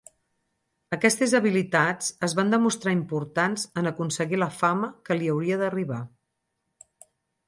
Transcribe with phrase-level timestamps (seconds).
[0.95, 6.01] Aquestes habilitats es van demostrar importants en aconseguir la fama que li hauria d'arribar.